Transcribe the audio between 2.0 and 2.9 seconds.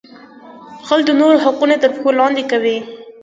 لاندې کوي